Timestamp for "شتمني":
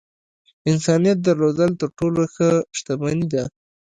2.77-3.25